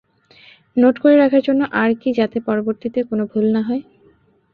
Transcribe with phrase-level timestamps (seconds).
[0.77, 3.83] Note করে রাখার জন্য আর কি যাতে পরবর্তীতে কোন ভুল না হয়।